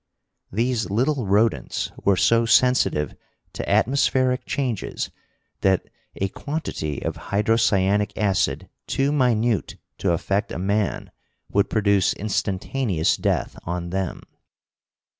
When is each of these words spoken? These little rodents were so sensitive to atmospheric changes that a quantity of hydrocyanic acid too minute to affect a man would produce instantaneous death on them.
These 0.51 0.89
little 0.89 1.27
rodents 1.27 1.91
were 2.03 2.17
so 2.17 2.43
sensitive 2.47 3.13
to 3.53 3.69
atmospheric 3.69 4.47
changes 4.47 5.11
that 5.59 5.85
a 6.15 6.29
quantity 6.29 7.03
of 7.05 7.17
hydrocyanic 7.29 8.11
acid 8.17 8.67
too 8.87 9.11
minute 9.11 9.75
to 9.99 10.13
affect 10.13 10.51
a 10.51 10.57
man 10.57 11.11
would 11.51 11.69
produce 11.69 12.15
instantaneous 12.15 13.15
death 13.15 13.59
on 13.63 13.91
them. 13.91 14.23